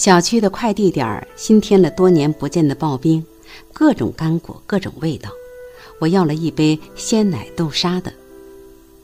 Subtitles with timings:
[0.00, 3.22] 小区的快递点儿新添了多年不见的刨冰，
[3.70, 5.28] 各种干果，各种味道。
[5.98, 8.10] 我要了一杯鲜奶豆沙的。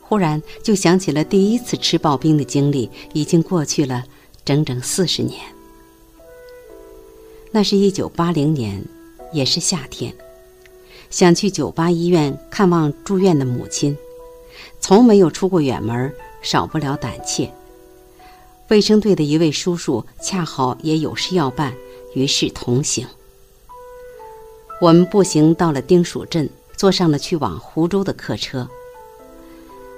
[0.00, 4.02] 忽然就想起了第一次吃刨冰的经历，已经过去了
[4.44, 5.40] 整整四十年。
[7.52, 8.84] 那是一九八零年，
[9.32, 10.12] 也是夏天，
[11.08, 13.96] 想去九八医院看望住院的母亲，
[14.80, 16.12] 从没有出过远门，
[16.42, 17.48] 少不了胆怯。
[18.70, 21.74] 卫生队的一位叔叔恰好也有事要办，
[22.14, 23.04] 于是同行。
[24.80, 28.68] 我们步行到了丁蜀镇，坐上了去往湖州的客车。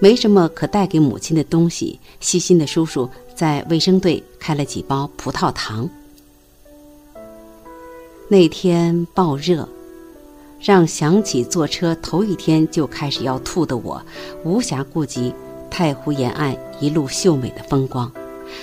[0.00, 5.88] 没什么可带给母亲的东西，细心的叔叔在卫生队开了几包葡萄糖。
[8.26, 9.68] 那天暴热，
[10.60, 14.02] 让想起坐车头一天就开始要吐的我，
[14.44, 15.32] 无暇顾及
[15.70, 18.12] 太湖沿岸一路秀美的风光，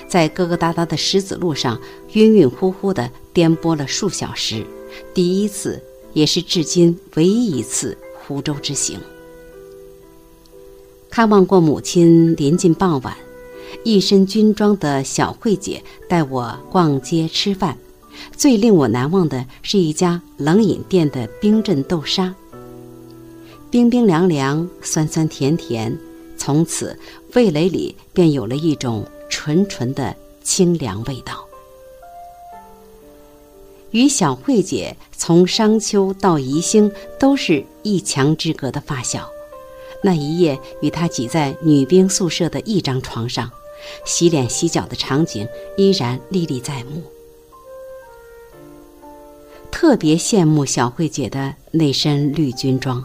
[0.08, 1.80] 在疙疙瘩瘩的石子路上
[2.14, 4.66] 晕晕乎乎地颠簸了数小时，
[5.14, 5.82] 第一次，
[6.14, 9.00] 也是至今唯一一次湖州之行。
[11.10, 13.16] 看望过母亲，临近傍晚，
[13.84, 17.78] 一身军装的小慧姐带我逛街吃饭。
[18.38, 22.34] 最令我难忘的是一家冷饮店的冰镇豆沙，
[23.72, 25.98] 冰冰凉凉，酸酸甜甜，
[26.38, 26.98] 从此
[27.34, 29.04] 味蕾里便有了一种
[29.44, 31.46] 纯纯的清凉味道。
[33.92, 39.30] 与小慧姐从商丘到宜兴都是一墙之隔的发小。
[40.02, 43.52] 那一夜，与她挤在女兵宿舍的一张床上，
[44.06, 47.04] 洗脸洗脚的场景依然历历在目。
[49.70, 53.04] 特别羡慕小慧姐的那身绿军装。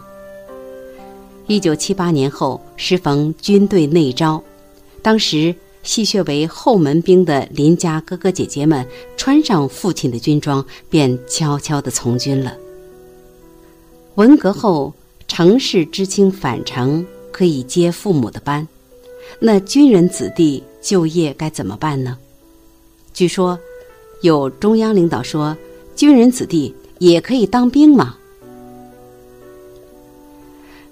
[1.47, 4.41] 一九七八年后，时逢军队内招，
[5.01, 5.53] 当时
[5.89, 8.85] 戏谑为后门兵的邻家哥哥姐姐们
[9.17, 12.55] 穿上父亲的军装，便悄悄地从军了。
[14.13, 14.93] 文革后。
[15.31, 18.67] 城市知青返城可以接父母的班，
[19.39, 22.17] 那军人子弟就业该怎么办呢？
[23.13, 23.57] 据说，
[24.23, 25.55] 有中央领导说，
[25.95, 28.17] 军人子弟也可以当兵吗？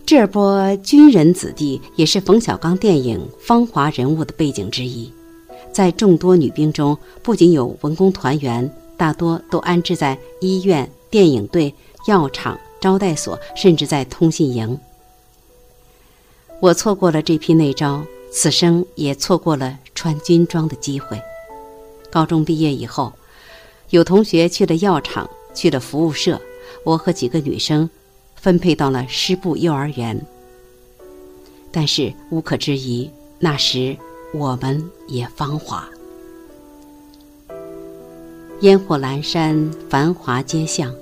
[0.07, 5.11] 这波军人子弟也是冯小刚电影芳华人物的背景之一，
[5.73, 11.75] 在众多女兵中，不仅有文工团员，大多都安置在医院、电影队、
[12.07, 12.57] 药厂。
[12.79, 14.79] 招待所，甚至在通信营。
[16.61, 18.01] 我错过了这批内招，
[18.31, 21.19] 此生也错过了穿军装的机会。
[22.09, 23.11] 高中毕业以后，
[23.89, 26.39] 有同学去了药厂，去了服务社，
[26.85, 27.89] 我和几个女生
[28.37, 30.25] 分配到了师部幼儿园。
[31.71, 33.09] 但是无可置疑，
[33.39, 33.95] 那时
[34.33, 35.87] 我们也芳华。
[38.61, 40.93] 烟火阑珊，繁华街巷。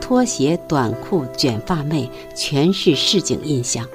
[0.00, 3.86] 拖鞋、短裤、卷发妹，全是市井印象。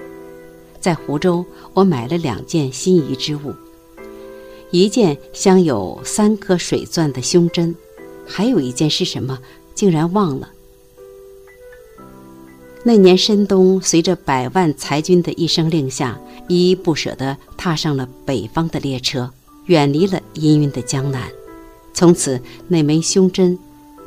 [0.79, 3.53] 在湖州，我买了两件心仪之物：
[4.72, 7.75] 一件镶有三颗水钻的胸针，
[8.25, 9.40] 还有一件是什么，
[9.73, 10.52] 竟然忘了。
[12.88, 19.31] 那年深冬，随着百万裁军的一声令下，依依不舍地踏上了北方的列车，
[19.66, 21.28] 远离了氤氲的江南。
[21.96, 23.57] 从此，那枚胸针。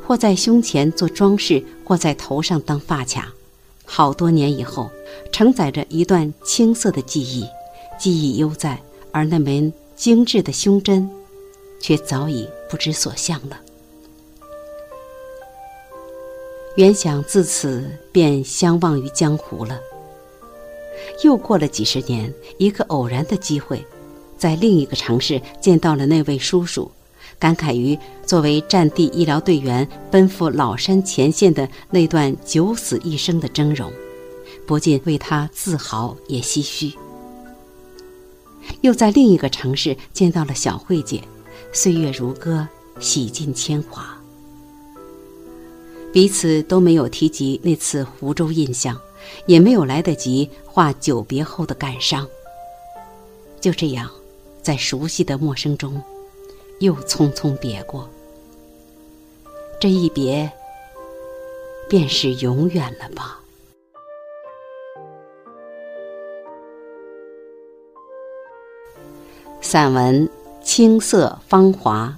[0.07, 3.31] 或在胸前做装饰，或在头上当发卡。
[3.85, 4.89] 好多年以后，
[5.31, 7.45] 承载着一段青涩的记忆，
[7.99, 11.07] 记忆犹在，而那枚精致的胸针，
[11.79, 13.59] 却早已不知所向了。
[16.79, 19.77] 原想自此便相忘于江湖了。
[21.25, 23.85] 又过了几十年，一个偶然的机会，
[24.37, 26.89] 在另一个城市见到了那位叔叔。
[27.37, 33.91] 感慨于作为战地医疗队员奔赴老山前线的那段九死一生的峥嵘，
[34.65, 36.93] 不禁为他自豪也唏嘘。
[38.79, 41.21] 又在另一个城市见到了小慧姐，
[41.73, 42.65] 岁月如歌，
[43.01, 44.18] 洗尽铅华。
[46.11, 48.99] 彼此都没有提及那次湖州印象，
[49.45, 52.27] 也没有来得及画久别后的感伤。
[53.61, 54.09] 就这样，
[54.61, 56.01] 在熟悉的陌生中。
[56.79, 58.09] 又匆匆别过，
[59.81, 60.49] 这一别，
[61.89, 63.41] 便是永远了吧。
[69.59, 70.25] 散文
[70.63, 72.17] 《青色芳华》，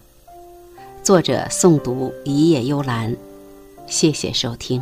[1.04, 3.18] 作者诵读：一夜幽兰。
[3.92, 4.82] 谢谢收听。